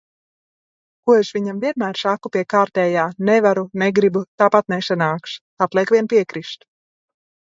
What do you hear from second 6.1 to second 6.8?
piekrist.